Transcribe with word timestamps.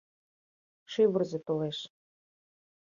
Шӱвырзӧ 0.91 1.39
толеш. 1.47 1.79